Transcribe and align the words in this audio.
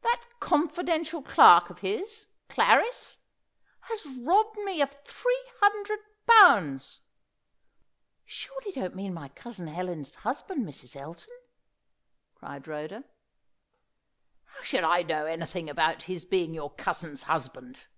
That 0.00 0.24
confidential 0.40 1.20
clerk 1.20 1.68
of 1.68 1.80
his 1.80 2.26
Clarris 2.48 3.18
has 3.80 4.06
robbed 4.16 4.56
me 4.60 4.80
of 4.80 4.96
three 5.04 5.44
hundred 5.60 5.98
pounds!" 6.26 7.00
"You 8.24 8.30
surely 8.30 8.72
don't 8.72 8.94
mean 8.96 9.12
my 9.12 9.28
cousin 9.28 9.66
Helen's 9.66 10.10
husband, 10.14 10.64
Mrs. 10.66 10.96
Elton?" 10.96 11.34
cried 12.34 12.66
Rhoda. 12.66 13.04
"How 14.46 14.62
should 14.62 14.84
I 14.84 15.02
know 15.02 15.26
anything 15.26 15.68
about 15.68 16.04
his 16.04 16.24
being 16.24 16.54
your 16.54 16.70
cousin's 16.70 17.24
husband?" 17.24 17.88